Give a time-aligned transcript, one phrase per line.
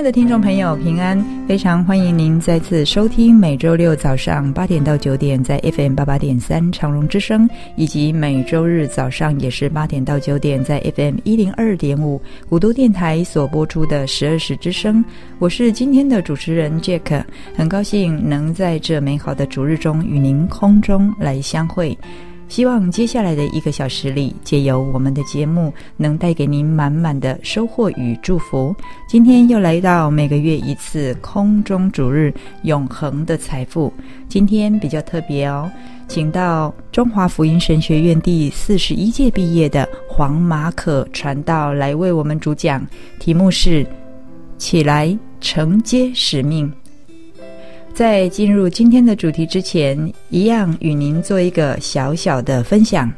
[0.00, 1.22] 爱的听众朋友，平安！
[1.46, 7.46] 非常欢迎您再次收听每周六早上八点到九点在 FM 八八点三长荣之声，
[7.76, 15.04] 以及每周日早上也是八点到九点在 FM 一零二点五古都电台所播出的十二时之声。
[15.38, 17.22] 我是今天的主持人 Jack，
[17.54, 21.94] 很高兴能在这美好的主日中与您空中来相会。
[22.50, 28.74] 希望接下来的一个小时里，借由我们的节目，能带给您满满的收获与祝福。
[29.08, 33.92] 今天又来到每个月一次空中主日，永恒的财富。
[34.28, 35.70] 今天比较特别哦，
[36.08, 42.84] 请到中华福音神学院第四十一届毕业的黄马可传道来为我们主讲，
[43.20, 43.86] 题目是
[44.58, 46.70] “起来承接使命”。
[47.92, 53.12] 在进入今天的主题之前，一样与您做一个小小的分享。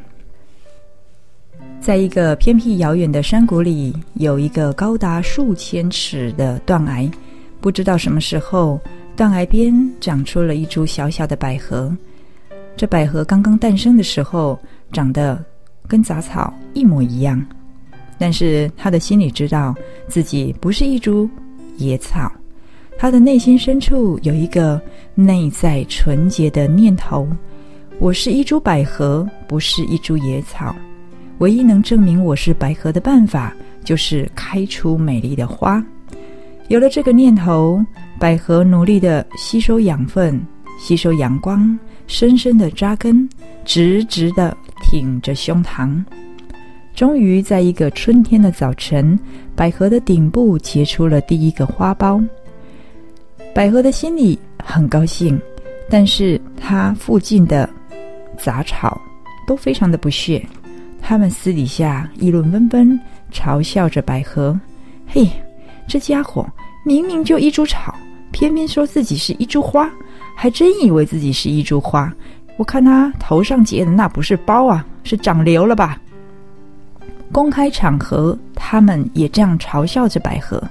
[1.79, 7.09] 在一个偏僻遥远的山谷里，有一个高达数千尺的断崖，
[7.61, 8.79] 不知道什么时候，
[9.15, 11.95] 断崖边长出了一株小小的百合。
[12.75, 14.59] 这百合刚刚诞生的时候，
[14.91, 15.41] 长得
[15.87, 17.41] 跟杂草一模一样，
[18.17, 19.73] 但是他的心里知道
[20.07, 21.29] 自己不是一株
[21.77, 22.31] 野草。
[23.03, 24.81] 他的内心深处有一个
[25.13, 27.27] 内在纯洁的念头：
[27.99, 30.73] 我是一株百合，不是一株野草。
[31.39, 33.53] 唯一能证明我是百合的办法，
[33.83, 35.83] 就是开出美丽的花。
[36.69, 37.83] 有了这个念头，
[38.17, 40.41] 百合努力地吸收养分，
[40.79, 41.77] 吸收阳光，
[42.07, 43.27] 深深地扎根，
[43.65, 46.01] 直直地挺着胸膛。
[46.95, 49.19] 终于，在一个春天的早晨，
[49.57, 52.25] 百合的顶部结出了第一个花苞。
[53.53, 55.39] 百合的心里很高兴，
[55.87, 57.69] 但是它附近的
[58.37, 58.99] 杂草
[59.45, 60.43] 都非常的不屑，
[60.99, 62.99] 他们私底下议论纷纷，
[63.31, 64.59] 嘲笑着百合
[65.07, 65.29] ：“嘿！”
[65.87, 66.47] 这家伙
[66.83, 67.93] 明明就一株草，
[68.31, 69.87] 偏偏说自己是一株花，
[70.35, 72.11] 还真以为自己是一株花。
[72.57, 76.01] 我看他头上结的那不是苞啊，是长瘤了吧？
[77.31, 80.63] 公开场合，他们也这样嘲笑着百合。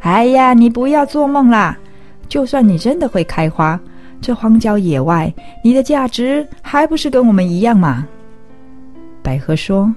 [0.00, 1.76] 哎呀，你不要做梦啦！
[2.28, 3.78] 就算你真的会开花，
[4.20, 5.32] 这荒郊野外，
[5.62, 8.06] 你的价值还不是跟我们一样吗？
[9.22, 9.92] 百合说：“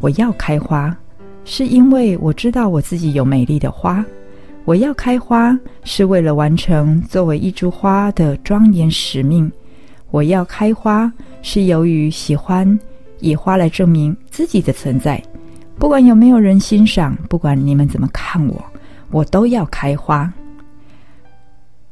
[0.00, 0.96] 我要开花。”
[1.44, 4.04] 是因为我知道我自己有美丽的花，
[4.64, 9.50] 我要开花是为了完成作为一株花的庄严使命。
[10.10, 11.10] 我要开花
[11.42, 12.78] 是由于喜欢
[13.20, 15.20] 以花来证明自己的存在。
[15.78, 18.62] 不管有没有人欣赏，不管你们怎么看我，
[19.10, 20.32] 我都要开花。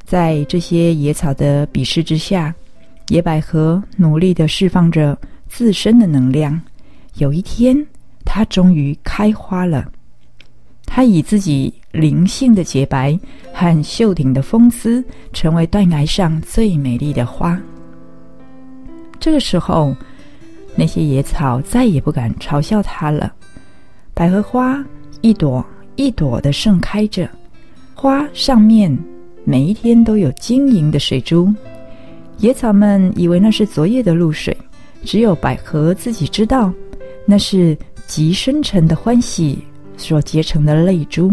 [0.05, 2.55] 在这些野草的鄙视之下，
[3.09, 5.19] 野百合努力地释放着
[5.49, 6.59] 自身的能量。
[7.17, 7.77] 有一天，
[8.25, 9.91] 它终于开花了，
[10.87, 13.19] 它以自己灵性的洁白
[13.53, 17.61] 和秀挺的风姿，成为断崖上最美丽的花。
[19.21, 19.95] 这个时候，
[20.77, 23.33] 那些野草再也不敢嘲笑它了。
[24.15, 24.83] 百合花
[25.21, 25.65] 一朵
[25.99, 27.29] 一朵的盛开着，
[27.93, 28.97] 花上面
[29.45, 31.53] 每一天都有晶莹的水珠。
[32.39, 34.57] 野草们以为那是昨夜的露水，
[35.03, 36.73] 只有百合自己知道，
[37.27, 37.77] 那是。
[38.07, 39.59] 极深沉的欢喜
[39.99, 41.31] 所结成的泪珠。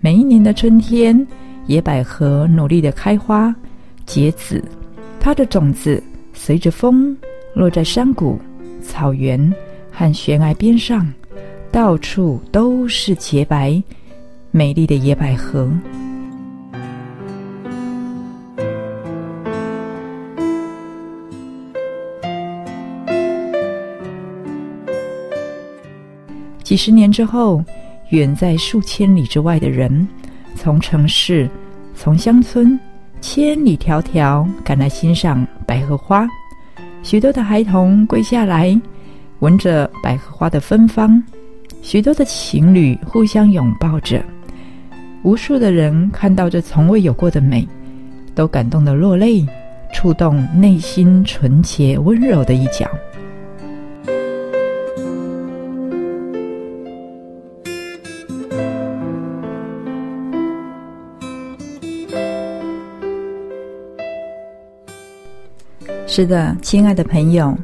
[0.00, 1.24] 每一年的春天，
[1.68, 3.54] 野百合努力的开花
[4.04, 4.60] 结籽，
[5.20, 6.02] 它的种子
[6.32, 7.16] 随着风
[7.54, 8.40] 落在山谷、
[8.82, 9.54] 草原
[9.92, 11.08] 和悬崖边上，
[11.74, 13.82] 到处都是洁白
[14.52, 15.68] 美丽的野百合。
[26.62, 27.60] 几十年之后，
[28.10, 30.06] 远在数千里之外的人，
[30.54, 31.50] 从城市、
[31.96, 32.78] 从乡村，
[33.20, 36.24] 千里迢迢赶来欣赏百合花。
[37.02, 38.80] 许多的孩童跪下来，
[39.40, 41.20] 闻着百合花的芬芳；
[41.84, 44.24] 许多的情侣互相拥抱着。
[45.22, 47.68] 无数的人看到这从未有过的美，
[48.34, 49.46] 都感动得落泪，
[49.92, 52.88] 触动内心纯洁温柔的一角。
[66.06, 67.54] 是的，亲爱的朋友，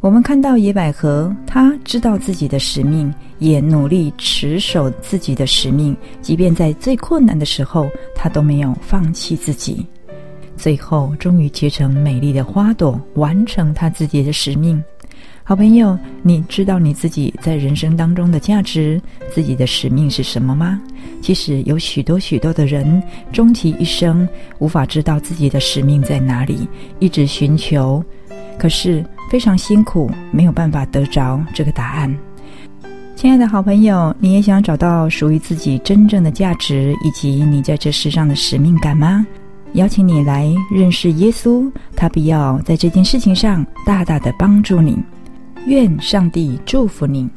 [0.00, 9.84] 我们看到野百合，他知道自己的使命，也努力持守自己的使命，即便在最困难的时候，他都没有放弃自己。
[10.56, 14.80] 最后，终于结成美丽的花朵，完成他自己的使命。
[15.42, 19.00] 好朋友，你知道你自己在人生当中的价值、
[19.32, 20.80] 自己的使命是什么吗？
[21.20, 23.02] 其实有许多许多的人，
[23.32, 24.28] 终其一生
[24.60, 26.68] 无法知道自己的使命在哪里，
[27.00, 28.04] 一直寻求，
[28.58, 32.14] 可是非常辛苦，没有办法得着这个答案。
[33.14, 39.26] 亲爱的好朋友，你也想找到属于自己真正的价值，以及你在这世上的使命感吗？
[39.74, 44.98] 邀请你来认识耶稣，他必要在这件事情上大大的帮助你。
[45.66, 47.28] 愿上帝祝福你。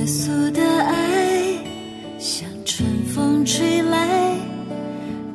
[0.00, 1.62] 耶稣的爱
[2.18, 4.34] 像春风吹来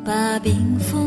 [0.03, 1.04] 把冰封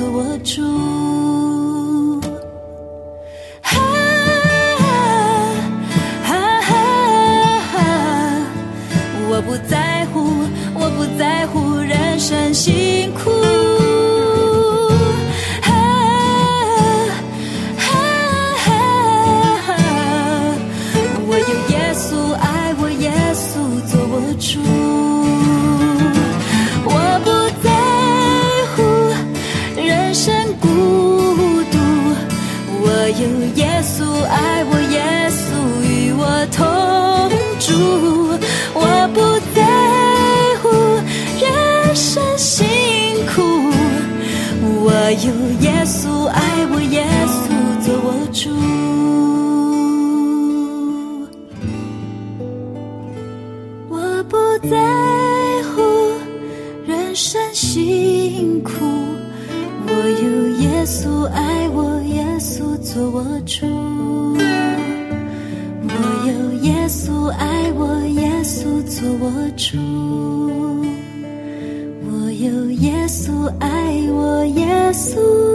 [0.00, 0.62] 做我主。
[9.32, 12.89] 我不在乎，我不在乎人生喜。
[66.90, 69.78] 耶稣爱我，耶稣做我主。
[72.04, 73.68] 我有耶稣爱
[74.10, 75.49] 我，耶稣。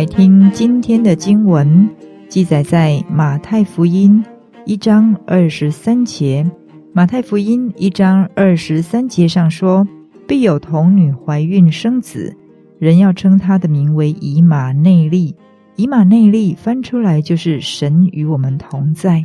[0.00, 1.86] 来听今天的经文，
[2.26, 4.24] 记载在马太福音
[4.64, 6.50] 一章二十三节。
[6.94, 9.86] 马太福音一章二十三节上说
[10.26, 12.34] ：“必有童女怀孕生子，
[12.78, 15.36] 人要称他的名为以马内利。
[15.76, 19.22] 以马内利翻出来就是神与我们同在。”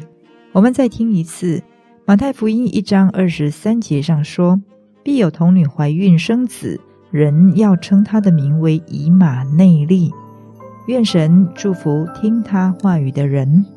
[0.52, 1.64] 我们再听一次，
[2.06, 4.62] 马太福音一章二十三节上说
[5.02, 6.78] ：“必有童女怀孕生子。”
[7.12, 10.12] 人要称他的名为以马内利，
[10.88, 13.75] 愿神祝福听他话语的人。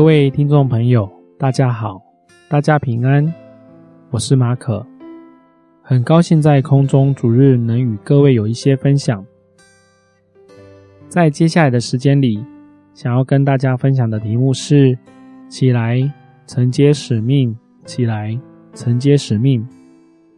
[0.00, 1.06] 各位听众朋友，
[1.38, 2.00] 大家好，
[2.48, 3.22] 大家平安，
[4.08, 4.82] 我是马可，
[5.82, 9.22] 很高兴在空中主日能与各位有一些分享。
[11.06, 12.42] 在接下来的时间里，
[12.94, 14.96] 想要跟大家分享的题目是：
[15.50, 16.00] 起来，
[16.46, 18.34] 承接使命；起来，
[18.72, 19.62] 承接使命。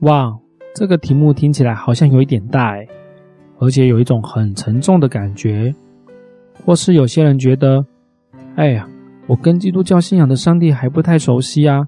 [0.01, 0.37] 哇，
[0.75, 2.75] 这个题目听起来好像有一点大，
[3.61, 5.73] 而且有一种很沉重的感觉。
[6.65, 7.87] 或是有些人觉得，
[8.57, 8.89] 哎呀。
[9.27, 11.87] 我跟基督教信仰的上帝还不太熟悉啊，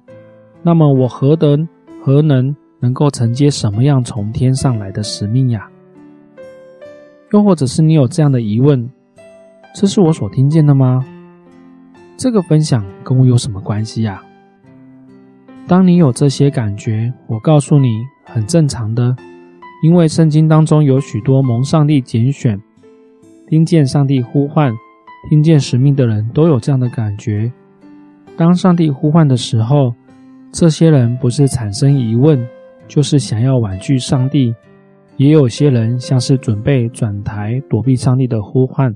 [0.62, 1.59] 那么我何德
[2.03, 5.68] 何能能够承接什么样从天上来的使命呀？
[7.33, 8.88] 又或者是你有这样的疑问，
[9.75, 11.05] 这是我所听见的吗？
[12.16, 14.23] 这个分享跟我有什么关系呀？
[15.66, 17.88] 当你有这些感觉，我告诉你，
[18.25, 19.16] 很正常的，
[19.83, 22.61] 因为圣经当中有许多蒙上帝拣选，
[23.49, 24.73] 听见上帝呼唤。
[25.28, 27.50] 听见使命的人都有这样的感觉。
[28.37, 29.94] 当上帝呼唤的时候，
[30.52, 32.46] 这些人不是产生疑问，
[32.87, 34.54] 就是想要婉拒上帝；
[35.16, 38.94] 也有些人像是准备转台躲避上帝的呼唤。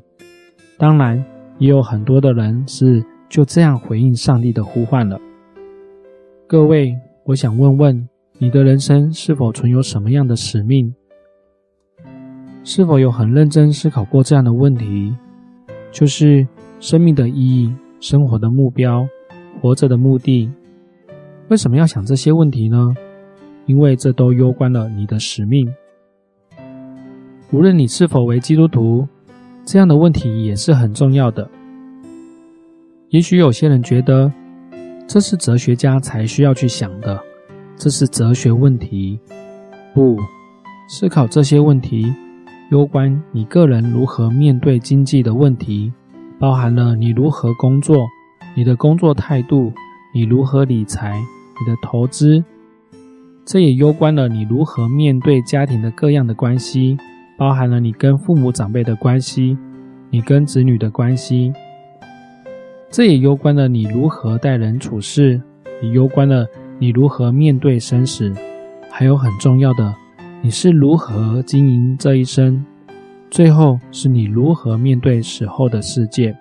[0.77, 1.25] 当然，
[1.59, 5.19] 也有很多的人是就这样回应上帝的呼唤了。
[6.47, 10.95] 各位，我想问问你的人生是否存有什么样的使命？
[12.65, 15.17] 是否有很认真思考过这样的问题？
[15.91, 16.47] 就是
[16.81, 19.07] 生命的意义、生活的目标、
[19.61, 20.51] 活着的目的。
[21.49, 22.95] 为什么要想这些问题呢？
[23.67, 25.69] 因为这都攸关了你的使命。
[27.51, 29.07] 无论你是否为基督徒，
[29.65, 31.49] 这样的问题也是很重要的。
[33.11, 34.31] 也许有些人觉得
[35.07, 37.19] 这是哲学家才需要去想的，
[37.77, 39.19] 这是哲学问题。
[39.95, 40.19] 不，
[40.89, 42.13] 思考这些问题。
[42.71, 45.91] 攸关你个人如何面对经济的问题，
[46.39, 48.07] 包含了你如何工作、
[48.55, 49.73] 你的工作态度、
[50.13, 52.45] 你如何理财、你的投资。
[53.47, 56.99] 这也攸关了你如何面对家庭的各样的关系，
[57.39, 59.57] 包含了你跟父母长辈的关系，
[60.11, 61.51] 你跟子女的关系。
[62.91, 65.41] 这也攸关了你如何待人处事，
[65.81, 66.47] 也攸关了
[66.79, 68.31] 你如何面对生死，
[68.91, 69.95] 还有很重要的，
[70.41, 72.65] 你是如何经营这一生，
[73.29, 76.35] 最后是你如何面对死后的世界。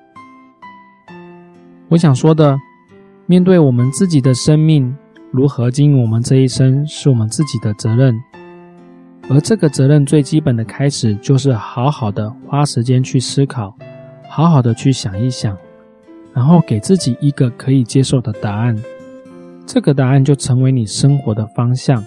[1.90, 2.56] 我想说的，
[3.26, 4.96] 面对我们自己的生命，
[5.32, 8.16] 如何经营我们这一生，是我们自己的责任。
[9.30, 13.76] 而这个责任最基本的开始，就是好好的花时间去思考，
[14.30, 15.58] 好好的去想一想，
[16.36, 18.78] 然后给自己一个可以接受的答案。
[19.66, 22.02] 这个答案就成为你生活的方向。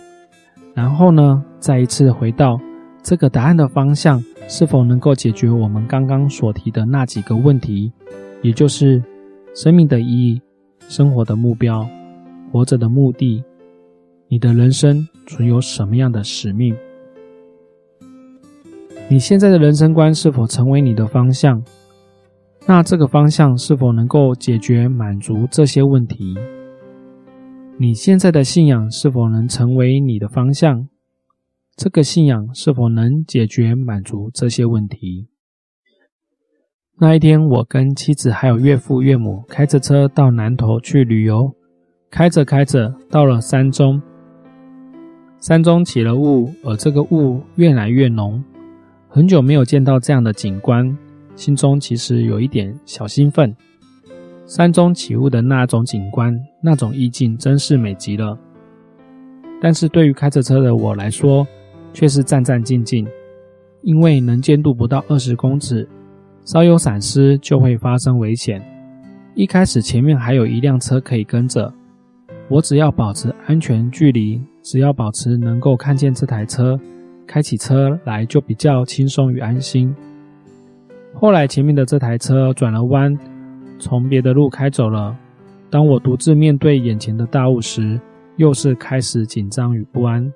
[0.75, 2.61] 然后呢，再一次回到
[3.03, 7.93] 这个答案的方向，是否能够解决我们刚刚所提的那几个问题，
[8.43, 9.03] 也就是。
[9.53, 10.41] 生命的意义、
[10.89, 11.85] 生活的目标、
[12.53, 13.43] 活着的目的，
[14.29, 16.73] 你的人生存有什么样的使命？
[19.09, 21.61] 你现在的人生观是否成为你的方向？
[22.65, 26.39] 那这个方向是否能够解决、满足这些问题？
[27.83, 30.87] 你现在的信仰是否能成为你的方向？
[31.75, 35.29] 这个信仰是否能解决、满足这些问题？
[36.99, 41.57] 那一天，我跟妻子还有岳父岳母开着车到南投去旅游。
[42.11, 44.03] 开着开着，到了山中，
[45.41, 48.45] 山中起了雾，而这个雾越来越浓。
[49.09, 50.99] 很久没有见到这样的景观，
[51.35, 53.57] 心中其实有一点小兴奋。
[54.51, 58.37] 山中起雾的那种景观，那种意境，真是美极了。
[59.63, 61.47] 但是对于开着车的我来说，
[61.93, 63.07] 却是战战兢兢，
[63.83, 65.89] 因为能见度不到二十公尺。
[66.45, 68.61] 稍有闪失就会发生危险。
[69.37, 71.73] 一开始前面还有一辆车可以跟着，
[72.49, 76.77] 我只要保持安全距离，只要保持能够看见这台车，
[77.25, 79.95] 开起车来就比较轻松与安心。
[81.15, 83.17] 后来前面的这台车转了弯，
[83.81, 85.17] 从别的路开走了。
[85.69, 87.99] 当我独自面对眼前的大雾时，
[88.37, 90.33] 又是开始紧张与不安。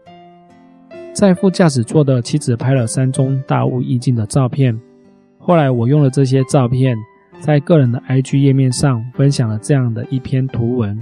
[1.12, 4.76] 在副驾驶座的妻子拍了山中大雾意境的照片。
[5.38, 6.96] 后来我用了这些照片，
[7.38, 10.98] 在个人的 IG 页面上分享了这样的一篇图文：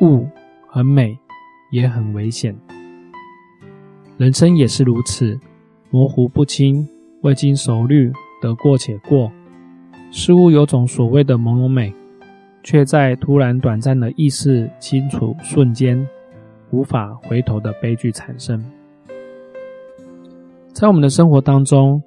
[0.00, 0.26] 雾
[0.68, 1.18] 很美，
[1.70, 2.56] 也很危险。
[4.16, 5.38] 人生也是如此，
[5.90, 6.88] 模糊不清，
[7.22, 9.32] 未经熟虑，得过且过。
[10.12, 11.92] 似乎有种所谓的朦胧美，
[12.62, 16.06] 却在突然短暂的意识清楚瞬间，
[16.70, 18.62] 无法回头的悲剧产生。
[20.74, 22.00] 在我们的生活当中，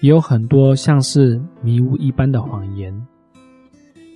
[0.00, 2.94] 也有很多像是迷雾一般的谎言，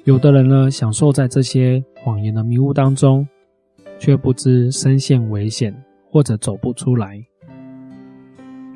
[0.04, 3.26] 有的人呢，享受在这些谎言的迷雾当中，
[3.98, 5.74] 却不知身陷危险
[6.10, 7.18] 或者走不出来。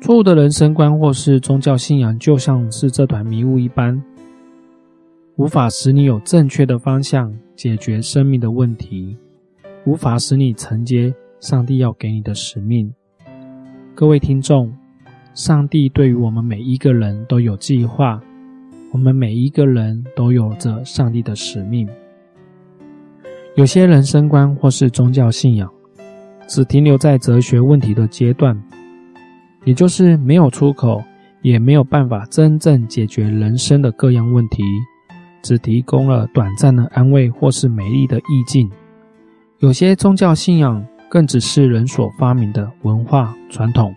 [0.01, 4.03] 错误的人生观或是宗教信仰，就像是这团迷雾一般，
[5.35, 9.17] 无法使你有正确的方向解决生命的问题，
[9.83, 12.93] 无法使你承接上帝要给你的使命。
[13.95, 14.71] 各位听众。
[15.33, 18.21] 上帝对于我们每一个人都有计划，
[18.91, 21.89] 我们每一个人都有着上帝的使命。
[23.55, 25.67] 有些人生观或是宗教信仰，
[26.47, 28.55] 只停留在哲学问题的阶段，
[29.65, 31.01] 也就是没有出口，
[31.41, 34.61] 也没有办法真正解决人生的各样问题，
[35.43, 38.67] 只提供了短暂的安慰或是美丽的意境。
[39.59, 43.93] 有些宗教信仰更只是人所发明的文化传统。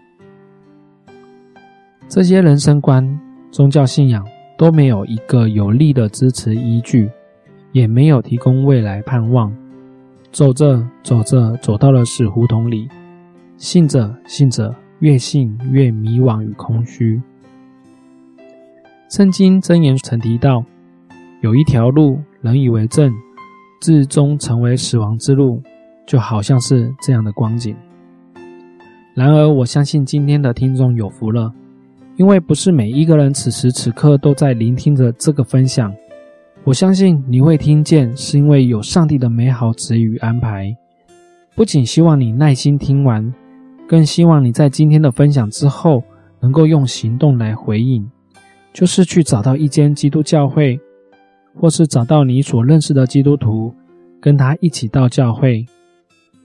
[2.08, 3.18] 这些人生观、
[3.50, 4.24] 宗教信仰
[4.58, 7.10] 都没有一个有力的支持依据，
[7.72, 9.52] 也没有提供未来盼望。
[10.30, 12.88] 走着走着，走到了死胡同里，
[13.56, 17.20] 信着信着，越信越迷惘与空虚。
[19.08, 20.62] 圣经箴言曾提到，
[21.46, 23.14] 有一条路，人以为正，
[23.80, 25.62] 至终成为死亡之路，
[26.04, 27.76] 就好像是这样的光景。
[29.14, 31.52] 然而，我相信今天的听众有福了。
[32.16, 35.94] 因为不是每一个人此时此刻都在聆听着这个分享，
[36.64, 40.76] 我相信你会听见，是因为有上帝的美好旨意与安排。
[41.54, 43.32] 不仅希望你耐心听完，
[43.86, 46.02] 更希望你在今天的分享之后，
[46.40, 48.04] 能够用行动来回应，
[48.72, 50.76] 就是去找到一间基督教会，
[51.56, 53.74] 或是找到你所认识的基督徒，
[54.20, 55.66] 跟他一起到教会。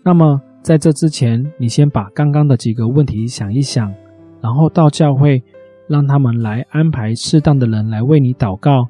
[0.04, 3.94] 那么在这之前，你先把刚刚的几个问题想一想，
[4.42, 5.44] 然后到教会。
[5.88, 8.88] 让他们来安排适当的人来为你祷告，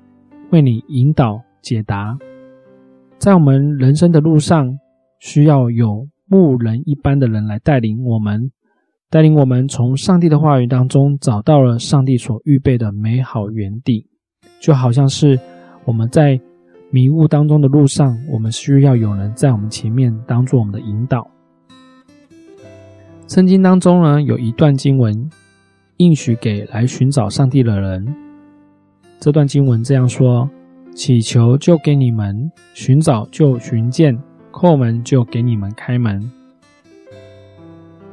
[0.51, 2.15] 为你引导解答。
[3.17, 4.77] 在我们人生的路上，
[5.19, 8.51] 需要有牧人一般的人来带领我们，
[9.09, 14.05] 带领我们从上帝的话语当中找到了上帝所预备的美好园地，
[14.59, 15.39] 就好像是
[15.85, 16.39] 我们在
[16.89, 21.27] 迷雾当中的路上，我们需要有人在我们前面当做我们的引导。
[23.27, 25.29] 圣经当中呢，有一段经文
[25.97, 28.05] 应许给来寻找上帝的人，
[29.19, 30.49] 这段经文这样说：
[30.93, 34.17] 祈求就给你们，寻找就寻见，
[34.51, 36.29] 叩门就给你们开门。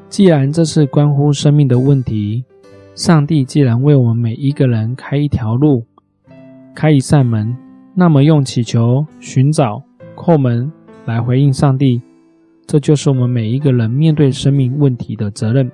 [0.08, 2.44] 既然这是关乎生命的问题，
[2.94, 5.84] 上帝既然为我们每一个人开一条路，
[6.78, 7.56] 开一扇门，
[7.92, 9.82] 那么用祈求、寻找、
[10.14, 10.70] 叩门
[11.06, 12.00] 来回应上帝。
[12.68, 15.68] 这就是我们每一个人面对生命问题的责任。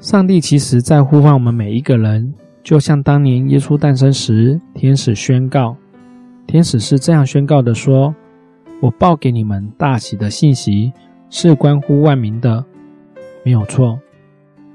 [0.00, 5.74] 上帝其实在呼唤我们每一个人，就像当年耶稣诞生时，天使宣告，
[6.46, 8.14] 天使是这样宣告的说
[8.82, 10.92] ：“我报给你们大喜的信息，
[11.30, 12.62] 是关乎万民的。”
[13.42, 13.98] 没有错，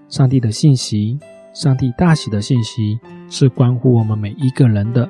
[0.10, 1.20] 上帝的信息，
[1.54, 3.00] 上帝大喜的信息，
[3.32, 5.10] 是关乎我们每一个人的。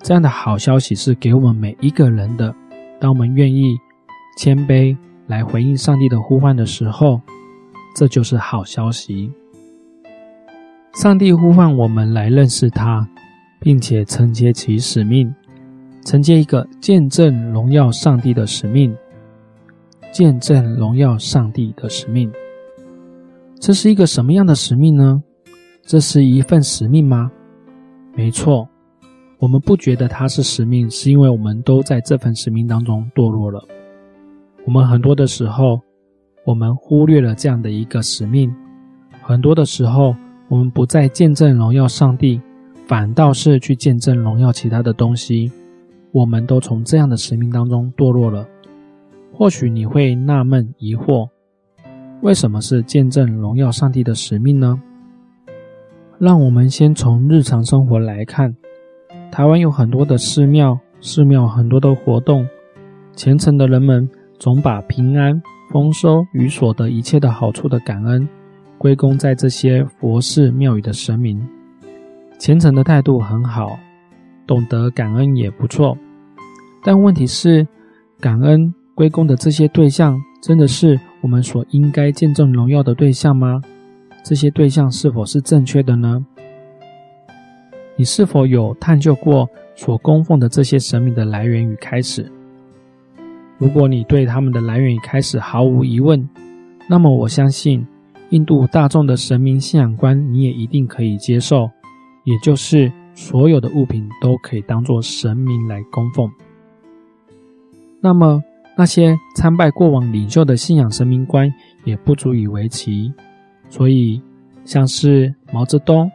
[0.00, 2.54] 这样的好消息是给我们每一个人的。
[2.98, 3.76] 当我们愿意。
[4.40, 7.20] 谦卑来回应上帝的呼唤的时候，
[7.96, 9.32] 这就是好消息。
[10.94, 13.04] 上帝呼唤我们来认识他，
[13.58, 15.34] 并且承接其使命，
[16.04, 18.96] 承接一个见证荣耀上帝的使命。
[20.12, 22.30] 见证荣耀上帝的使命，
[23.58, 25.20] 这是一个什么样的使命呢？
[25.82, 27.28] 这是一份使命吗？
[28.14, 28.68] 没错，
[29.38, 33.62] 我们不觉得它是使命，是因为我们都在这份使命当中堕落了。
[34.64, 35.80] 我们很多的时候，
[36.44, 38.54] 我们忽略了这样的一个使命。
[39.22, 40.14] 很多的时候，
[40.48, 42.40] 我们不再见证荣耀上帝，
[42.86, 45.52] 反倒是去见证荣耀其他的东西。
[46.10, 48.46] 我们都从这样的使命当中堕落了。
[49.32, 51.28] 或许你会纳闷疑惑，
[52.22, 54.82] 为什么是见证荣耀上帝的使命呢？
[56.18, 58.54] 让我们先从日常生活来看，
[59.30, 62.46] 台湾有很多的寺庙，寺庙很多的活动，
[63.14, 64.08] 虔诚的人们。
[64.40, 68.28] 总把平安、丰收与所得一切的好处的感恩，
[68.78, 71.44] 归功在这些佛寺庙宇的神明。
[72.38, 73.76] 虔诚的态度很好，
[74.46, 75.98] 懂得感恩也不错。
[76.84, 77.66] 但问题是，
[78.20, 83.60] 感恩归功的这些对象，真的是我们所应该见证荣耀的对象吗？
[84.22, 86.24] 这些对象是否是正确的呢？
[87.96, 92.30] 你是否有探究过所供奉的这些神明的来源与开始？
[93.58, 96.28] 如果你对他们的来源与开始毫无疑问，
[96.88, 97.84] 那么我相信
[98.30, 101.68] 印度大众的神明信仰观你也一定可以接受，
[102.24, 106.30] 也就是所有的物品都可以当作神明来供奉。
[108.00, 108.40] 那么
[108.76, 111.52] 那些参拜过往领袖的信仰神明观
[111.84, 113.12] 也不足以为奇，
[113.68, 114.20] 所以
[114.64, 116.10] 像是毛泽东、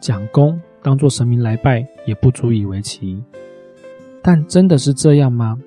[0.00, 3.22] 蒋公当作神明来拜也不足以为奇。
[4.22, 5.58] 但真的是这样吗？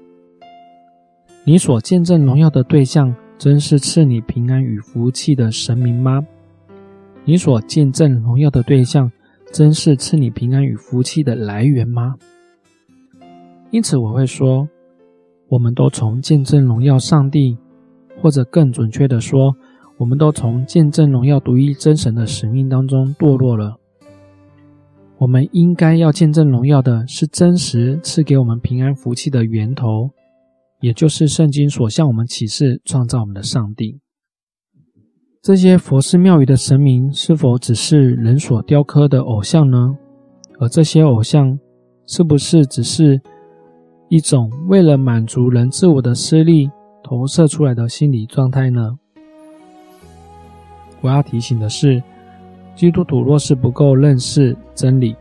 [1.43, 6.25] 你所见证荣耀的对象，真是赐你平安与福气的神明吗？
[7.25, 9.11] 你所见证荣耀的对象，
[9.51, 12.15] 真是赐你平安与福气的来源吗？
[13.71, 14.69] 因此，我会说，
[15.49, 17.57] 我们都从见证荣耀上帝，
[18.21, 19.55] 或者更准确的说，
[20.03, 23.77] 我们都从见证荣耀独一真神的使命当中堕落了。
[25.17, 30.09] 我们应该要见证荣耀的是真实赐给我们平安福气的源头。
[30.81, 34.01] 也就是圣经所向我们启示创造我们的上帝。
[35.41, 39.97] 这些佛寺庙宇的神明是否只是人所雕刻的偶像呢？
[40.59, 41.57] 而这些偶像
[42.05, 43.21] 是不是只是
[44.09, 46.69] 一种为了满足人自我的私利
[47.01, 48.97] 投射出来的心理状态呢？
[51.03, 52.01] 我要提醒的是，
[52.75, 55.13] 基督徒若是不够认识真理，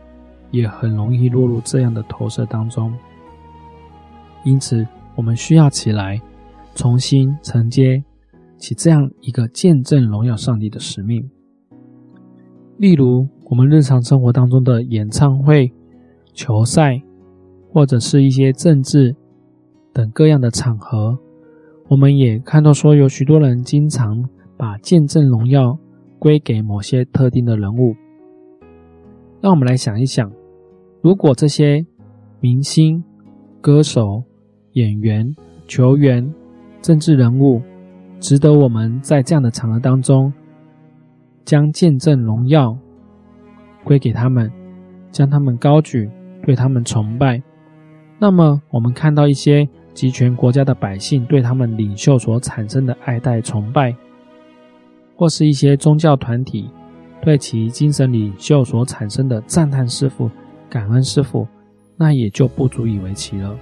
[0.49, 2.91] 也很容易落入这样的投射当中。
[4.45, 6.21] 因此，我们需要起来，
[6.73, 8.01] 重新承接
[8.57, 11.29] 起这样一个见证荣耀上帝的使命。
[12.77, 15.69] 例如，我们日常生活当中的演唱会、
[16.33, 17.01] 球赛，
[17.73, 19.13] 或者是一些政治
[19.91, 21.19] 等各样的场合，
[21.89, 24.23] 我们也看到说，有许多人经常
[24.63, 25.77] 把见证荣耀
[26.17, 27.93] 归给某些特定的人物。
[29.41, 30.31] 让我们来想一想，
[31.01, 31.85] 如果这些
[32.39, 33.03] 明星、
[33.59, 34.23] 歌手，
[34.71, 35.35] 演员、
[35.67, 36.33] 球员、
[36.81, 37.61] 政治人物，
[38.21, 40.31] 值得我们在这样的场合当中，
[41.43, 42.73] 将见证荣耀
[43.83, 44.49] 归给他们，
[45.11, 46.09] 将他们高举，
[46.45, 47.43] 对他们崇拜。
[48.17, 53.93] 那么，我们看到一些集权国家的百姓对他们领袖所产生的爱戴崇拜，
[55.23, 56.69] 或是一些宗教团体
[57.23, 60.29] 对其精神领袖所产生的赞叹师父、
[60.69, 61.47] 感恩师父，
[61.95, 63.57] 那也就不足以为奇了。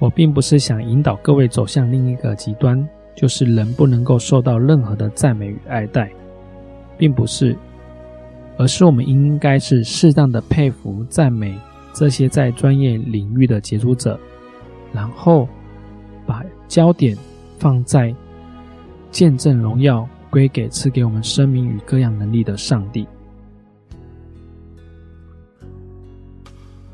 [0.00, 6.10] 我并不是想引导各位走向另一个极端，就是人不能够受到任何的赞美与爱戴，
[6.98, 7.56] 并不是，
[8.58, 11.56] 而是我们应该是适当的佩服、赞美
[11.92, 14.18] 这些在专业领域的杰出者，
[14.92, 15.46] 然后
[16.26, 17.16] 把焦点
[17.56, 18.12] 放在
[19.10, 23.06] 见证荣耀归给赐给我们生命与各样能力的上帝。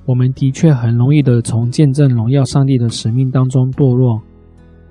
[0.05, 4.23] 我们的确很容易的从见证荣耀上帝的使命当中堕落，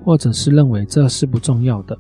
[0.03, 1.97] 或者是认为这是不重要的，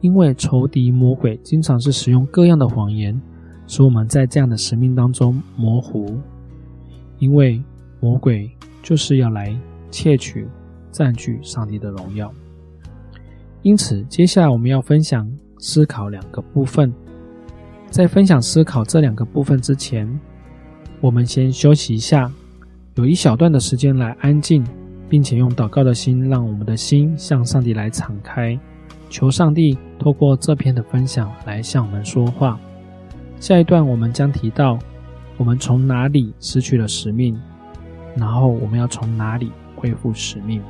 [0.00, 3.20] 因为仇敌魔鬼经常是使用各样的谎言，
[3.68, 6.18] 使我们在这样的使命当中模糊。
[7.18, 7.62] 因为
[8.00, 8.50] 魔鬼
[8.82, 9.56] 就是要来
[9.90, 10.48] 窃取、
[10.90, 12.30] 占据上帝的荣耀。
[13.66, 16.94] 因此，接下来我们要分享思考两个部分。
[17.90, 20.08] 在分享思考这两个部分之前，
[21.00, 22.30] 我们先休息一下，
[22.94, 24.64] 有一小段的时间来安静，
[25.08, 28.56] 并且用祷告的心，让我们的心向上帝来敞开，
[29.10, 32.60] 求上帝透过这篇的分享来向我们说话。
[33.40, 34.78] 下一段我们将提到，
[35.36, 37.36] 我们从哪里失去了使命，
[38.14, 40.62] 然后我们要从哪里恢复使命。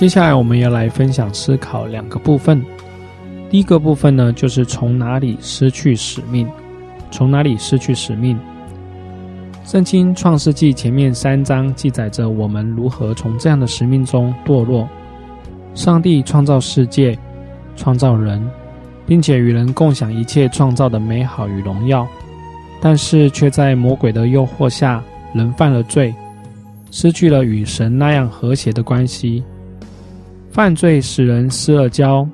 [0.00, 2.64] 接下来我们要来分享思考两个部分。
[3.50, 6.48] 第一个部分呢，就是从哪里失去使命？
[7.10, 8.40] 从哪里失去使命？
[9.62, 14.88] 圣经创世纪前面三章记载着我们如何从这样的使命中堕落。
[15.74, 17.14] 上帝创造世界，
[17.76, 18.42] 创造人，
[19.04, 22.08] 并且与人共享一切创造的美好与荣耀，
[22.80, 25.04] 但是却在魔鬼的诱惑下，
[25.34, 26.14] 人犯了罪，
[26.90, 29.44] 失去了与神那样和谐的关系。
[30.50, 32.28] 犯罪使人失了焦，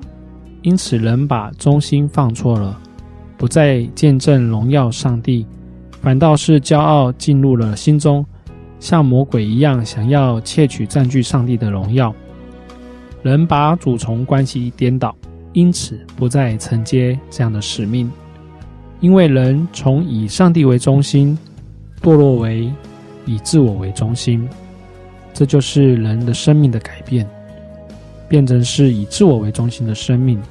[0.63, 2.77] 因此人把中心放错了，
[3.37, 5.45] 不再见证荣耀上帝，
[6.01, 8.25] 反倒是骄傲进入了心中，
[8.79, 12.13] 像魔鬼一样想要窃取占据上帝的荣耀。
[13.21, 15.15] 人把主从关系颠倒，
[15.53, 18.11] 因此不再承接这样的使命，
[18.99, 21.37] 因为人从以上帝为中心
[22.01, 22.71] 堕落为
[23.25, 24.47] 以自我为中心，
[25.35, 27.27] 这就是人的生命的改变。
[28.27, 30.41] 变成是以自我为中心的生命。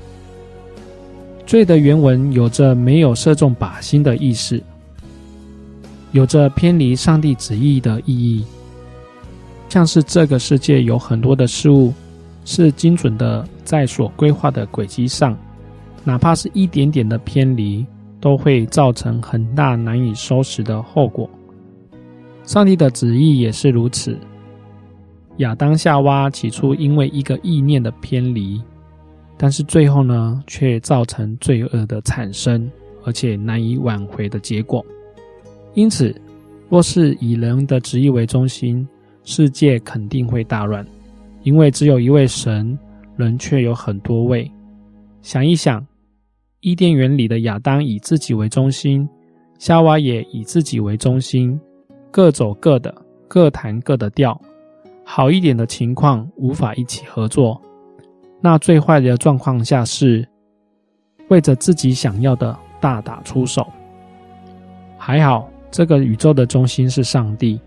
[1.47, 4.61] 罪的原文有着没有射中靶心的意思，
[6.13, 8.45] 有着偏离上帝旨意的意义，
[9.69, 11.93] 像是这个世界有很多的事物
[12.45, 15.37] 是精准的在所规划的轨迹上，
[16.03, 17.87] 哪怕是一点点的偏离，
[18.21, 21.31] 都会造成很大难以收拾的后果。
[22.43, 24.19] 上帝的旨意也是如此。
[25.39, 28.61] 亚当夏娃起初因为一个意念的偏离，
[29.37, 32.71] 但是最后呢，却造成罪恶的产生，
[33.05, 34.85] 而且难以挽回的结果。
[35.75, 36.15] 因此，
[36.71, 38.87] 若是以人的旨意为中心，
[39.25, 40.87] 世界肯定会大乱，
[41.43, 42.79] 因为只有一位神，
[43.17, 44.51] 人却有很多位。
[45.21, 45.87] 想一想，
[46.61, 49.07] 伊甸园里的亚当以自己为中心，
[49.59, 51.61] 夏娃也以自己为中心，
[52.11, 52.95] 各走各的，
[53.29, 54.41] 各弹各的调。
[55.09, 57.59] 好一点的情况无法一起合作，
[58.41, 60.29] 那最坏的状况下是
[61.29, 63.65] 为着自己想要的大打出手。
[64.99, 67.59] 还好，这个宇宙的中心是上帝，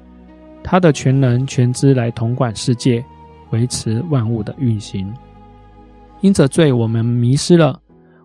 [0.61, 3.03] 他的全能全知来统管世界，
[3.51, 5.11] 维持万物的运行。
[6.19, 7.79] 因着罪，我们迷失了，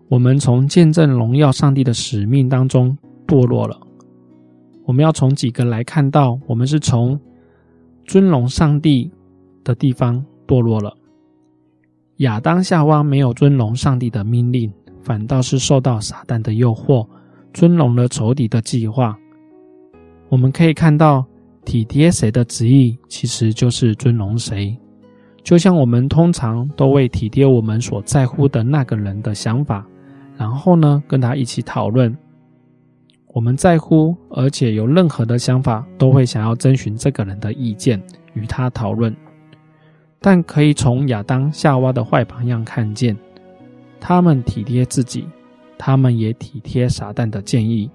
[0.09, 2.95] 我们从见证荣耀上帝的使命当中
[3.25, 3.79] 堕落了。
[4.83, 7.17] 我们要从几个来看到，我们是从。
[8.05, 9.11] 尊荣上帝
[9.63, 10.95] 的地方堕落了。
[12.17, 17.05] 亚当夏娃没有尊荣上帝的命令，反倒是受到撒旦的诱惑，
[17.53, 19.17] 尊荣了仇敌的计划。
[20.29, 21.25] 我们可以看到，
[21.65, 24.77] 体贴谁的旨意，其实就是尊荣谁。
[25.43, 29.85] 就像我们通常都会体贴我们所在乎的那个人的想法，
[30.37, 32.15] 然后呢，跟他一起讨论。
[33.35, 38.01] 我们在乎，而且有任何的想法，都会想要征询这个人的意见，
[38.33, 39.13] 与他讨论。
[40.21, 43.13] 但可以从亚当、夏娃的坏榜样看见，
[43.99, 45.27] 他们体贴自己，
[45.77, 47.91] 他们也体贴撒旦的建议，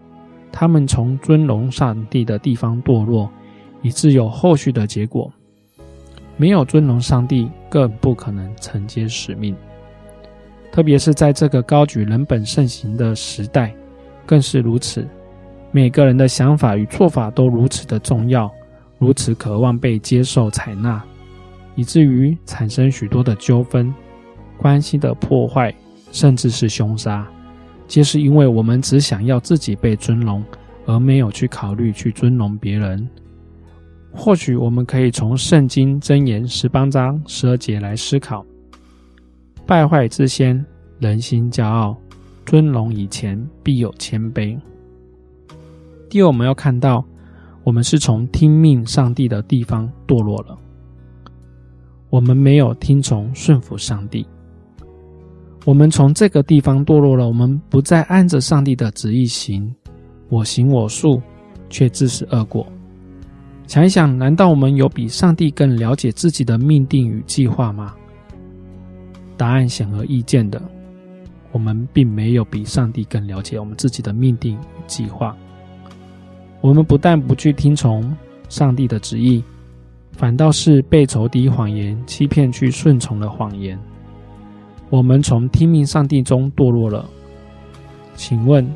[0.52, 3.26] 他们从尊荣上帝的地方堕落，
[3.80, 5.32] 以致有后续的结果。
[6.36, 9.56] 没有尊荣上帝，更不可能承接使命。
[10.70, 13.74] 特别是在这个高举人本盛行的时代，
[14.26, 15.08] 更是如此。
[15.72, 18.50] 每个人的想法与做法都如此的重要，
[18.98, 21.02] 如此渴望被接受采纳。
[21.76, 23.94] 以至于产生许多的纠纷、
[24.58, 25.72] 关系的破坏，
[26.10, 27.26] 甚至是凶杀，
[27.86, 30.44] 皆是因为我们只想要自己被尊荣，
[30.86, 33.08] 而没有去考虑去尊荣别人。
[34.12, 38.44] 或许我们可以从《圣经箴言》十八章十二节来思考：
[39.64, 40.62] 败坏之先，
[40.98, 41.96] 人心骄傲；
[42.44, 44.58] 尊荣以前，必有谦卑。
[46.10, 47.04] 第二，我们要看到，
[47.62, 50.58] 我们是从听命上帝的地方堕落了。
[52.10, 54.26] 我们没有听从顺服上帝，
[55.64, 57.28] 我们从这个地方堕落了。
[57.28, 59.72] 我们不再按着上帝的旨意行，
[60.28, 61.22] 我行我素，
[61.68, 62.66] 却自食恶果。
[63.68, 67.94] 想一想，难道我们有比上帝更了解自己的命定与计划吗？
[69.36, 70.60] 答案显而易见的，
[71.52, 75.36] 我们并没有比上帝更了解我们自己的命定与计划。
[76.60, 78.16] 我们不但不去听从
[78.48, 79.42] 上帝的旨意。
[80.12, 83.78] 反倒是被仇敌谎言欺骗，去顺从了谎言。
[84.90, 87.08] 我们从听命上帝中堕落了。
[88.16, 88.68] 请问，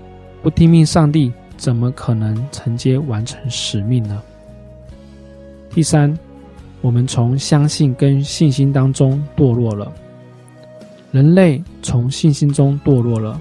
[0.42, 4.22] 不听命上帝，怎么可能承接完成使命呢？
[5.68, 6.16] 第三，
[6.80, 9.92] 我们从相信跟信心当中堕落了。
[11.10, 13.38] 人类从信心中堕落了。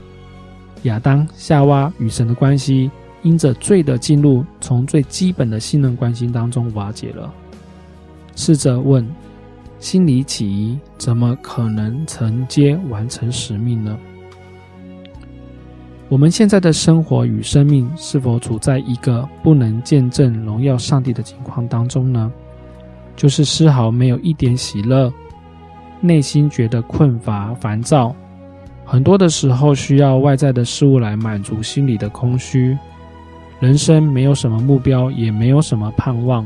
[0.82, 2.92] 亚当、夏娃与神的关系，
[3.24, 7.34] 因着罪的进入，从最基本的信任关系当中瓦解了。
[8.36, 9.08] 试着问，
[9.80, 13.98] 心里起疑，怎么可能承接完成使命呢？
[16.10, 22.32] 我们现在的生活与生命是否处在一个不能见证荣耀上帝的情况当中呢？
[23.16, 25.12] 就是丝毫没有一点喜乐，
[26.02, 28.16] 内心觉得困乏烦躁，
[28.84, 32.78] 很多的时候需要外在的事物来满足心里的空虚，
[33.64, 36.46] 人生没有什么目标，也没有什么盼望。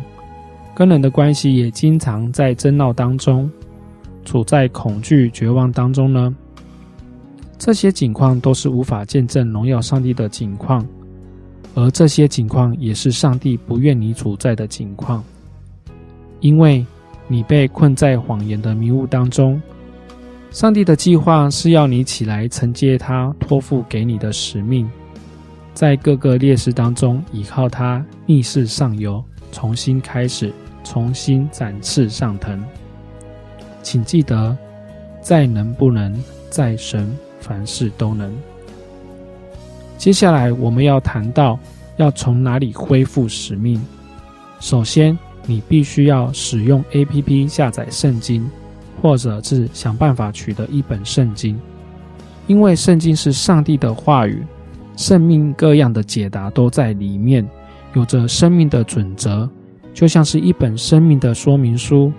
[0.75, 3.49] 跟人的关系也经常在争闹当中，
[4.23, 6.35] 处在恐惧、绝望当中呢。
[7.57, 10.85] 这些景况都是无法见证荣耀上帝的景况，
[11.73, 15.23] 而这些景况也是上帝不愿你处在的景况，
[16.39, 16.85] 因为
[17.27, 19.59] 你被困在谎言的迷雾当中。
[20.51, 24.87] 上帝的计划是要你起来承接他托付给你的使命，
[25.77, 30.51] 在各个劣势当中依靠它逆势上游，重新开始。
[30.83, 32.63] 重新展翅上腾，
[33.83, 34.57] 请记得，
[35.21, 36.15] 在能不能，
[36.49, 38.33] 在神凡事都能。
[39.97, 41.59] 接下来我们要谈到
[41.97, 43.79] 要从哪里恢复使命。
[44.61, 45.15] 首先，
[45.45, 48.49] 你必须要使用 APP 下载圣经，
[49.01, 51.59] 或者是想办法取得一本圣经，
[52.47, 54.41] 因为圣经是上帝的话语，
[54.97, 57.47] 生命各样的解答都在里面，
[57.93, 59.49] 有着生命的准则。
[59.93, 62.11] 就像是一本生命的说明书，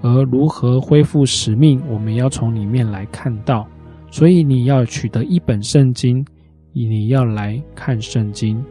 [0.00, 3.66] 而如何恢复使命，我们要从里面来看到。
[4.10, 6.22] 所以你要取得一本圣经，
[6.72, 8.62] 你要来看圣经，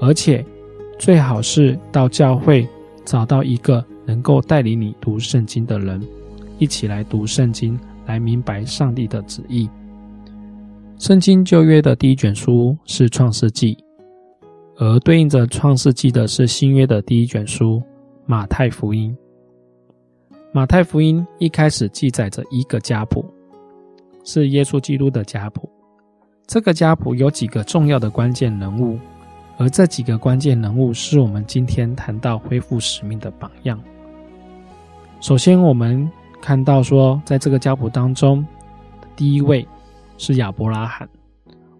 [0.00, 0.44] 而且
[0.98, 2.68] 最好是到教会
[3.04, 6.02] 找到一个能够带领你读圣经的人，
[6.58, 9.68] 一起来读圣经，来明白上帝的旨意。
[10.98, 13.76] 圣经旧约的第一卷书是创世纪。
[14.78, 17.82] 而对应着创世纪的是新约的第一卷书
[18.24, 19.14] 马太福音。
[20.52, 23.24] 马太福音一开始记载着一个家谱，
[24.24, 25.68] 是耶稣基督的家谱。
[26.46, 28.98] 这个家谱有几个重要的关键人物，
[29.58, 33.78] 而这几个关键人物是我们今天谈到恢复使命的榜样。
[35.20, 38.46] 首先，我们看到说，在这个家谱当中，
[39.14, 39.66] 第一位
[40.16, 41.08] 是亚伯拉罕。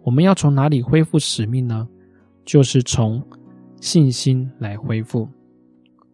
[0.02, 1.88] 我们要从哪里恢复使命呢？
[2.44, 3.20] 就是从
[3.80, 5.28] 信心来恢复，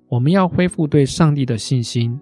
[0.09, 2.19] 我们要恢复对上帝的信心，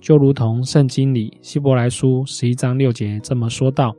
[0.00, 3.96] 就如同圣经里希伯来书十一章六节这么说道：“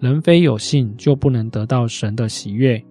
[0.00, 2.82] 人非有信，就不能得到神的喜悦，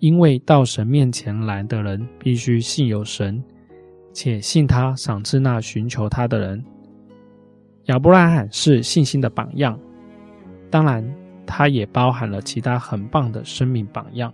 [0.00, 3.42] 因为到神面前来的人，必须信有神，
[4.12, 6.62] 且信他赏赐那寻求他的人。”
[7.86, 9.78] 亚伯拉罕是信心的榜样，
[10.72, 11.04] 当然，
[11.46, 14.32] 他也包含了其他很棒的生命榜样。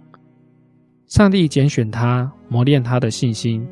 [1.09, 3.67] 上帝拣选他，磨练他的信心，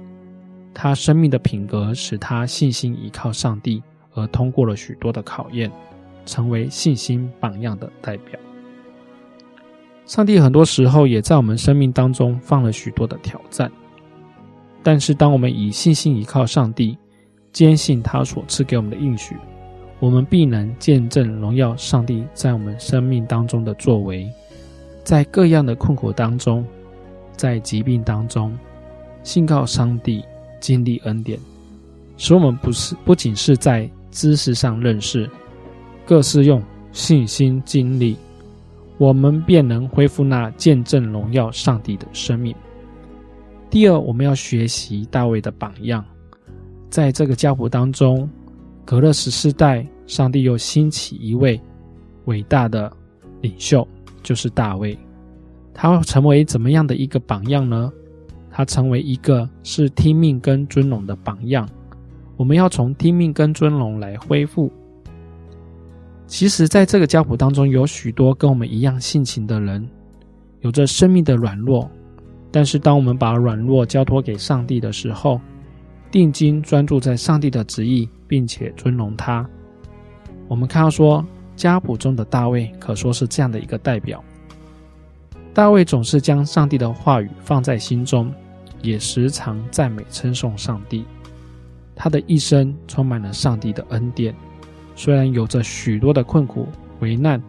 [0.75, 3.81] 他生命的品格使他信心依靠上帝，
[4.15, 5.71] 而通过了许多的考验，
[6.25, 8.37] 成为信心榜样的代表。
[10.05, 13.71] 上帝很多时候也在我们生命当中放了许多的挑战，
[14.83, 16.99] 但是当我们以信心依靠上帝，
[17.53, 19.37] 坚信他所赐给我们的应许，
[19.99, 24.31] 我们必能见证荣耀上帝在我们生命当中的作为，
[25.05, 26.65] 在各样的困苦当中，
[27.37, 28.57] 在疾病当中，
[29.23, 30.25] 信靠上帝。
[30.59, 31.39] 经历恩典，
[32.17, 35.31] 使我们不是不仅是在知识上认识，
[36.07, 36.61] 更是用
[36.93, 38.17] 信心经历，
[38.97, 42.53] 我们便能恢复那见证荣耀上帝的生命。
[43.71, 46.03] 第二，我们要学习大卫的榜样，
[46.89, 48.29] 在这个家谱当中，
[48.87, 51.61] 隔了十四代，上帝又兴起一位
[52.27, 52.91] 伟大的
[53.41, 53.87] 领袖，
[54.23, 54.97] 就是大卫。
[55.75, 57.93] 他会成为怎么样的一个榜样呢？
[58.49, 61.69] 他成为一个是听命跟尊荣的榜样，
[62.37, 64.71] 我们要从听命跟尊荣来恢复。
[66.29, 69.87] 其实，在这个家谱当中，有许多跟我们一样性情的人，
[70.61, 71.91] 有着生命的软弱。
[72.53, 75.41] 但是，当我们把软弱交托给上帝的时候，
[76.11, 79.49] 定睛专注在上帝的旨意，并且尊荣他，
[80.49, 81.25] 我们看到说，
[81.55, 84.23] 家谱中的大卫可说是这样的一个代表。
[85.55, 88.33] 大卫总是将上帝的话语放在心中。
[88.83, 91.05] 也时常赞美称颂上帝，
[91.97, 94.33] 他的一生充满了上帝的恩典。
[94.95, 96.69] 虽然有着许多的困苦
[97.01, 97.43] 危难，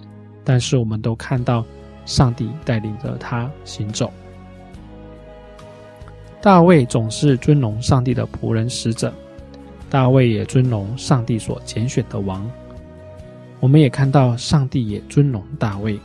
[0.44, 1.64] 但是我们都看到
[2.06, 4.12] 上帝带领着他行走。
[6.42, 9.14] 大卫总是尊荣上帝的仆人使者，
[9.90, 12.50] 大卫也尊荣上帝所拣选的王。
[13.60, 16.00] 我们也看到上帝也尊荣大卫，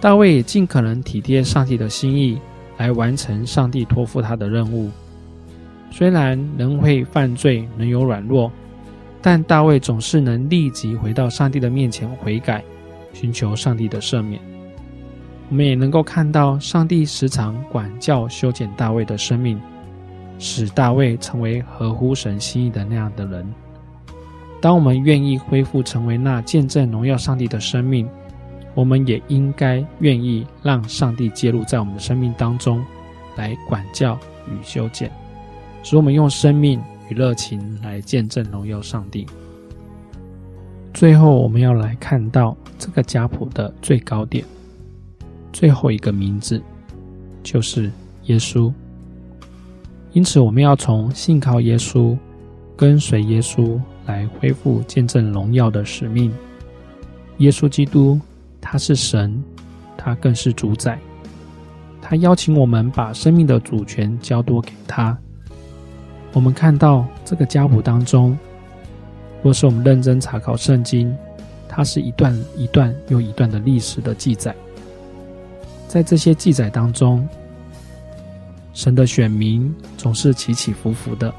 [0.00, 2.38] 大卫也尽可能体贴上帝的心意。
[2.78, 4.90] 来完成上帝托付他的任务。
[5.90, 8.52] 虽然人会犯罪，人有软弱，
[9.22, 12.62] 但大卫总是能立即回到上帝的面前悔改，
[13.14, 14.38] 寻求上帝的赦免。
[15.48, 19.58] 我们也能够看到，上帝时常管教修剪大卫的生命，
[20.38, 23.46] 使大卫成为合乎神心意的那样的人。
[24.60, 28.08] 当我们愿意恢复成为那见证荣耀上帝的生命，
[28.74, 32.84] 我们也应该愿意让上帝介入在我们的生命当中，
[33.36, 35.10] 来管教与修剪，
[35.82, 39.26] 使我们用生命与热情来见证荣耀上帝。
[40.92, 44.44] 最后，我们要来看到这个家谱的最高点，
[45.52, 46.60] 最后一个名字
[47.42, 47.90] 就是
[48.24, 48.72] 耶稣。
[50.16, 52.16] 因此，我们要从信靠耶稣、
[52.74, 56.32] 跟随耶稣来恢复见证荣耀的使命。
[57.36, 58.18] 耶稣基督。
[58.68, 59.40] 他是神，
[59.96, 60.98] 他更是主宰。
[62.02, 65.16] 他邀请我们把生命的主权交托给他。
[66.32, 68.36] 我们看到这个家谱当中，
[69.40, 71.16] 若是我们认真查考圣经，
[71.68, 74.52] 它是一段一段又一段的历史的记载。
[75.86, 77.28] 在这些记载当中，
[78.76, 81.34] 神的选民总是起起伏伏的，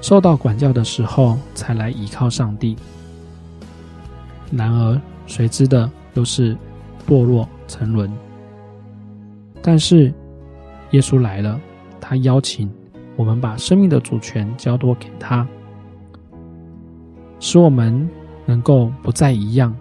[0.00, 2.76] 受到管教的时候才来依靠上帝。
[4.50, 6.56] 然而，随之的又是
[7.06, 8.10] 堕落沉沦，
[9.62, 10.12] 但是
[10.90, 11.60] 耶稣来了，
[12.00, 12.68] 他邀请
[13.14, 15.46] 我们把生命的主权交托给他，
[17.38, 18.08] 使我们
[18.46, 19.72] 能够不再一样。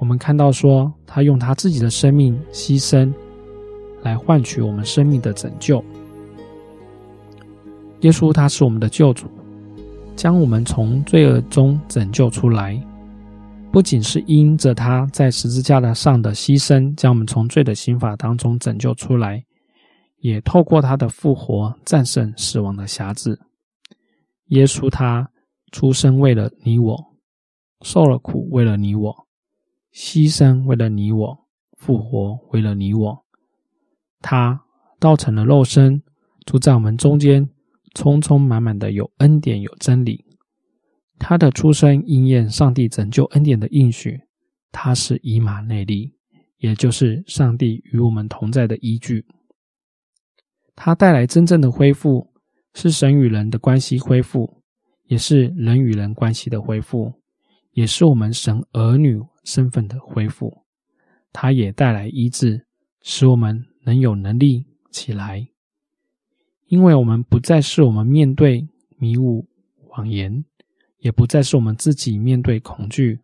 [0.00, 3.12] 我们看到说，他用他自己的生命牺牲，
[4.02, 5.82] 来换取我们生命的拯救。
[8.00, 9.28] 耶稣他是我们的救主，
[10.16, 12.80] 将我们从罪恶中拯救出来。
[13.70, 19.42] 不仅是因着他在十字架的上的牺牲，将我们从罪的刑罚当中拯救出来，
[20.18, 23.38] 也透过他的复活战胜死亡的辖制。
[24.48, 25.30] 耶稣他
[25.70, 27.02] 出生为了你我，
[27.80, 29.26] 受了苦为了你我，
[29.94, 31.38] 牺牲为了你我，
[31.78, 33.21] 复活为了你我。
[34.22, 34.62] 他
[34.98, 36.02] 道成了肉身，
[36.46, 37.50] 住在我们中间，
[37.94, 40.24] 充充满满的有恩典有真理。
[41.18, 44.20] 他的出生应验上帝拯救恩典的应许，
[44.70, 46.14] 他是以马内利，
[46.58, 49.24] 也就是上帝与我们同在的依据。
[50.74, 52.32] 他带来真正的恢复，
[52.74, 54.62] 是神与人的关系恢复，
[55.04, 57.12] 也是人与人关系的恢复，
[57.72, 60.64] 也是我们神儿女身份的恢复。
[61.32, 62.66] 他也带来医治，
[63.02, 65.48] 使我们能有能力起来，
[66.66, 69.46] 因为我们不再是我们面对迷雾
[69.88, 70.44] 谎言。
[70.98, 73.18] 也不再是我们自己面对恐惧，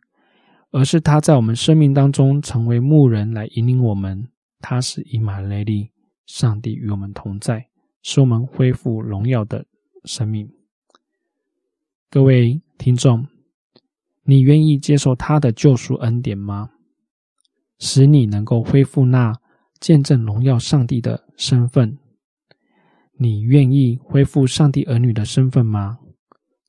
[0.73, 4.27] 而是他在我们生命当中成为牧人来引领我们。
[4.59, 5.93] 他是以马内利，
[6.27, 7.69] 上帝与我们同在，
[8.03, 9.65] 使我们恢复荣耀的
[10.05, 10.51] 生命。
[12.11, 13.29] 各位听众，
[14.25, 16.71] 你愿意接受他的救赎恩典吗？
[17.79, 19.33] 使你能够恢复那
[19.81, 21.99] 见证荣耀上帝的身份？
[23.21, 25.99] 你愿意恢复上帝儿女的身份吗？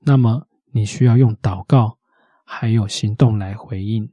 [0.02, 1.98] 那么你需要用祷告
[2.44, 4.10] 还有行动来回应。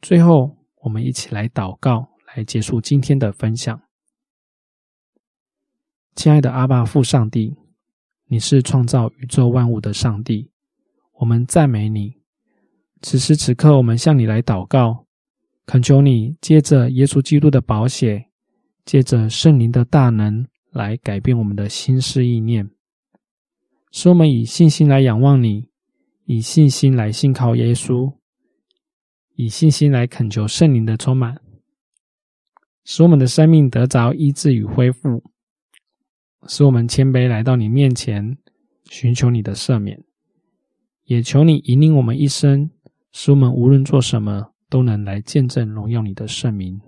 [0.00, 3.82] 最后，我们一起来祷告，来结束今天的分享。
[6.14, 7.56] 亲爱的阿爸父上帝，
[8.26, 10.50] 你是创造宇宙万物的上帝，
[11.18, 12.20] 我们赞美你。
[13.02, 15.06] 此时此刻，我们向你来祷告，
[15.70, 18.26] 恳求你借着耶稣基督的宝血，
[18.84, 22.68] 借着圣灵的大能，来改变我们的心思意念，
[23.92, 25.68] 使我们以信心来仰望你，
[26.24, 28.12] 以信心来信靠耶稣，
[29.36, 31.40] 以信心来恳求圣灵的充满，
[32.82, 35.22] 使我们的生命得着医治与恢复。
[36.48, 38.36] 使我们谦卑来到你面前，
[38.86, 40.02] 寻求你的赦免，
[41.04, 42.68] 也求你引领我们一生，
[43.12, 46.80] 使我们无论做什么都能来见证荣耀你的圣名。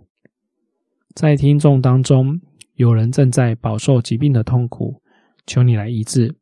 [1.15, 2.41] 在听众当中，
[2.77, 4.95] 有人正在饱受疾病的痛苦，
[5.47, 6.33] 求你来医治；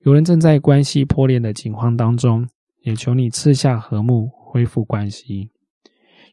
[0.00, 2.48] 有人正在关系破裂的情况当中，
[2.82, 5.46] 也求你赐下和睦，恢复关系；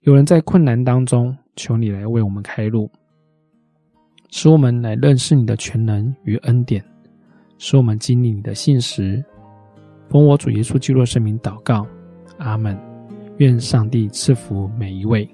[0.04, 2.90] 有人在困难当中，求你来为我们开路。
[4.30, 6.82] 使我们来认识你的全能与恩典，
[7.58, 9.22] 使我们经历你的信实。
[10.10, 11.86] 奉我主耶稣基督的圣名祷告，
[12.38, 12.91] 阿门。
[13.42, 15.28] 愿上帝赐福每一位。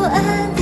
[0.00, 0.59] 不安。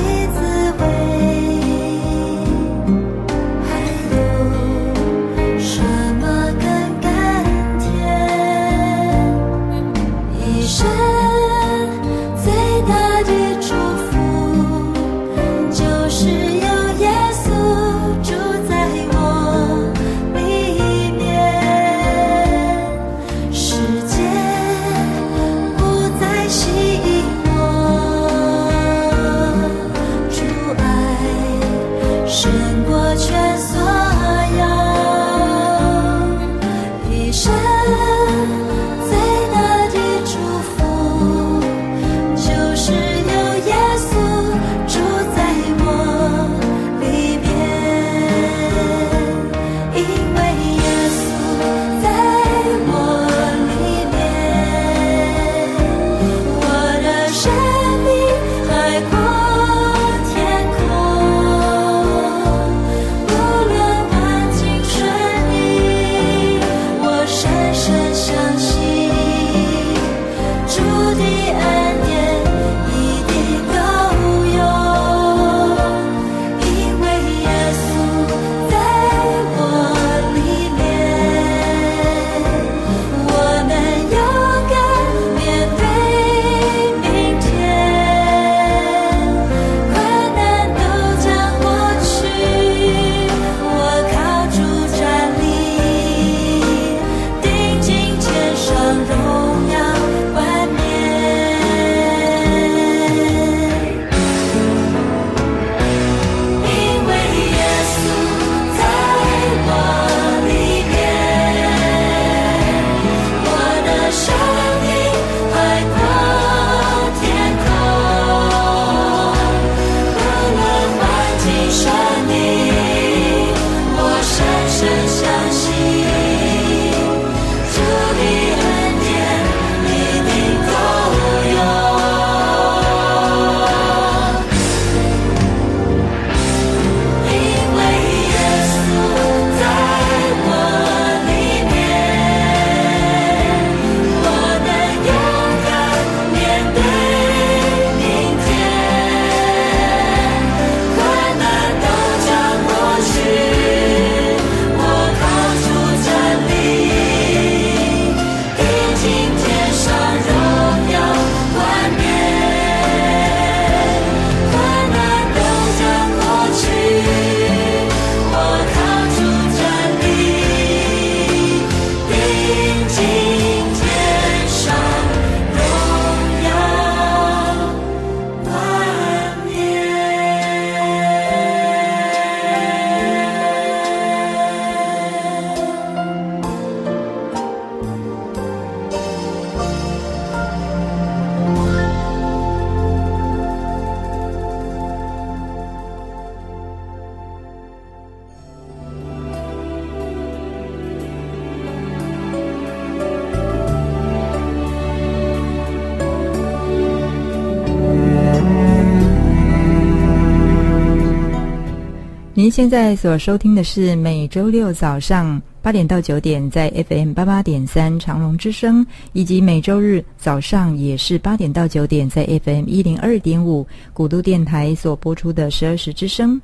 [212.59, 226.41] 现在所收听的是每周六早上八点到九点在 FM 八八点三长隆之声，以及每周日早上也是八点到九点在 FM 一零二点五古都电台所播出的十二时之声。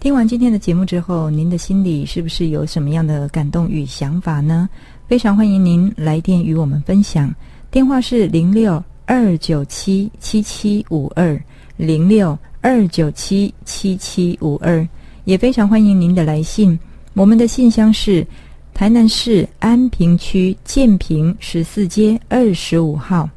[0.00, 4.68] 听完今天的节目之后，您的心里是不是有什么样的感动与想法呢？
[5.06, 7.34] 非常欢迎您来电与我们分享，
[7.70, 11.42] 电话是零六二九七七七五二
[11.78, 14.86] 零六二九七七七五二。
[15.28, 16.78] 也非常欢迎您的来信，
[17.12, 18.26] 我们的信箱是
[18.72, 23.28] 台南市安平区建平十四街二十五号，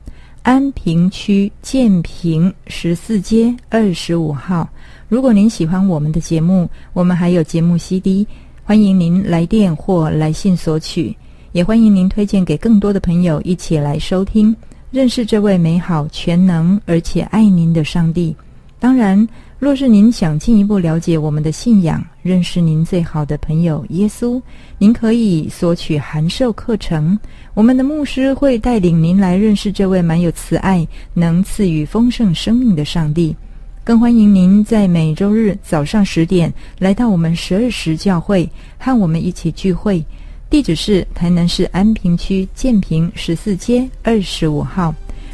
[0.41, 4.69] 安平区建平十四街二十五号。
[5.09, 8.25] 如果您喜欢我们的节目，我们还有节目 CD，
[8.63, 11.13] 欢迎您来电或来信索取，
[11.51, 14.55] 也欢迎您推荐给更多的朋友一起来收听，
[14.91, 18.33] 认识这位美好、全能而且爱您的上帝。
[18.79, 19.27] 当然。
[19.62, 24.41] 若是您想进一步了解我们的信仰，认识您最好的朋友耶稣，
[24.80, 27.18] 您可以索取函授课程。
[27.53, 33.36] 我们的牧师会带领您来认识这位满有慈爱、能赐予丰盛生命的上帝。
[33.84, 38.49] 更欢迎您在每周日早上十点来到我们十二时教会，
[38.80, 40.03] 和我们一起聚会。
[40.49, 44.91] 地址是台南市安平区建平十四街二十五号，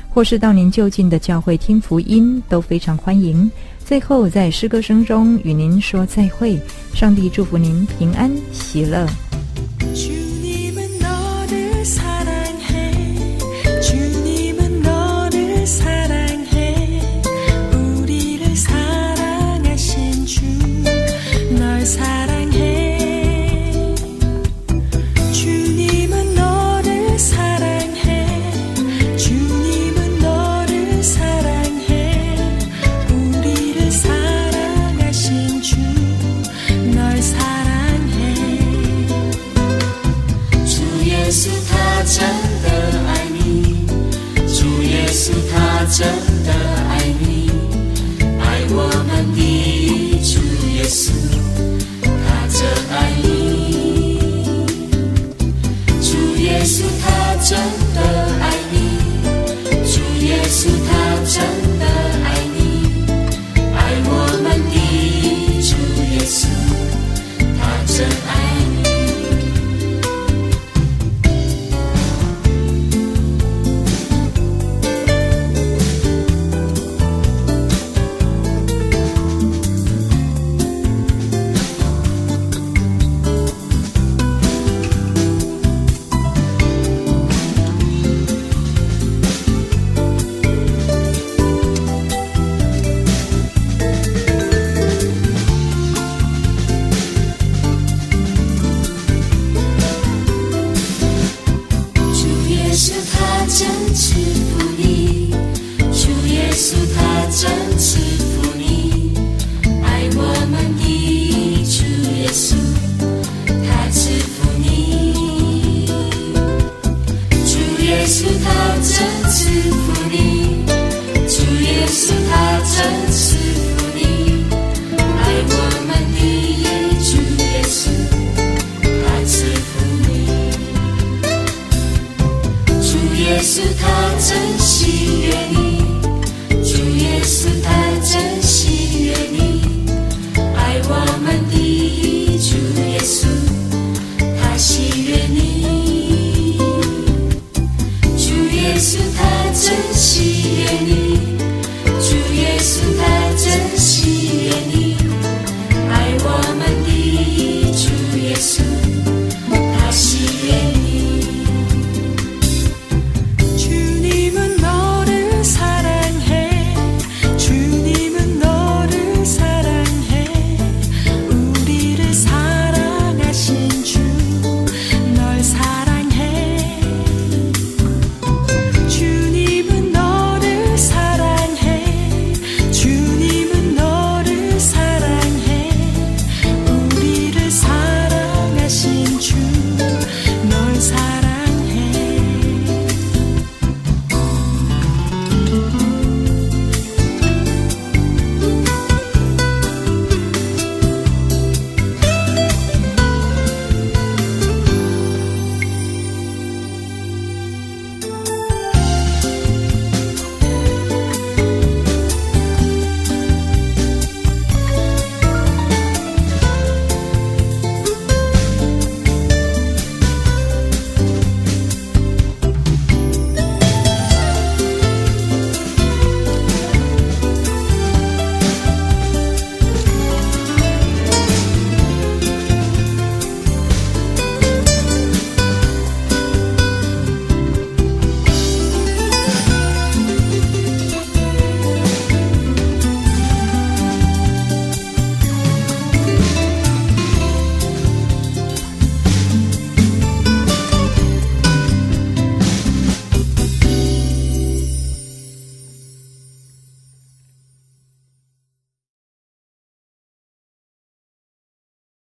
[0.09, 3.49] 或是到您就近的教会听福音，都非常欢迎。
[3.87, 6.59] 最后，在诗歌声中与您说再会。
[6.93, 9.07] 上帝祝福您平安喜乐。
[41.37, 42.25] 耶稣，他真
[42.63, 43.85] 的爱你。
[44.47, 46.26] 主耶稣，他真。